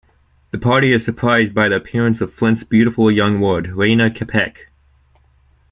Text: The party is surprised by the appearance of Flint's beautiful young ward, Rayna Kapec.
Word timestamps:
The 0.49 0.57
party 0.57 0.93
is 0.93 1.05
surprised 1.05 1.53
by 1.53 1.69
the 1.69 1.75
appearance 1.75 2.21
of 2.21 2.33
Flint's 2.33 2.63
beautiful 2.63 3.11
young 3.11 3.39
ward, 3.39 3.67
Rayna 3.67 4.09
Kapec. 4.09 4.69